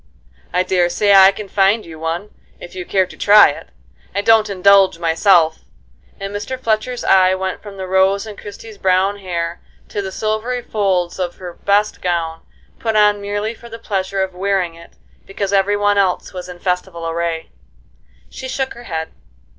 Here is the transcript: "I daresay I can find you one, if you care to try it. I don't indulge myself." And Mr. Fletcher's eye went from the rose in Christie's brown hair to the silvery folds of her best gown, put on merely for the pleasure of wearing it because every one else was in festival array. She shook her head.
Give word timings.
"I 0.51 0.63
daresay 0.63 1.13
I 1.13 1.31
can 1.31 1.47
find 1.47 1.85
you 1.85 1.99
one, 1.99 2.31
if 2.59 2.73
you 2.73 2.87
care 2.87 3.05
to 3.05 3.15
try 3.15 3.49
it. 3.49 3.69
I 4.15 4.21
don't 4.23 4.49
indulge 4.49 4.97
myself." 4.97 5.59
And 6.19 6.33
Mr. 6.35 6.59
Fletcher's 6.59 7.03
eye 7.03 7.35
went 7.35 7.61
from 7.61 7.77
the 7.77 7.85
rose 7.85 8.25
in 8.25 8.35
Christie's 8.35 8.79
brown 8.79 9.19
hair 9.19 9.61
to 9.89 10.01
the 10.01 10.11
silvery 10.11 10.63
folds 10.63 11.19
of 11.19 11.35
her 11.35 11.53
best 11.53 12.01
gown, 12.01 12.41
put 12.79 12.95
on 12.95 13.21
merely 13.21 13.53
for 13.53 13.69
the 13.69 13.77
pleasure 13.77 14.23
of 14.23 14.33
wearing 14.33 14.73
it 14.73 14.93
because 15.27 15.53
every 15.53 15.77
one 15.77 15.99
else 15.99 16.33
was 16.33 16.49
in 16.49 16.57
festival 16.57 17.07
array. 17.07 17.51
She 18.27 18.47
shook 18.47 18.73
her 18.73 18.85
head. 18.85 19.09